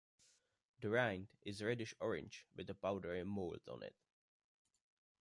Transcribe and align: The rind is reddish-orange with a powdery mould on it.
The 0.79 0.89
rind 0.89 1.27
is 1.43 1.61
reddish-orange 1.63 2.47
with 2.55 2.67
a 2.71 2.73
powdery 2.73 3.23
mould 3.23 3.61
on 3.69 3.83
it. 3.83 3.93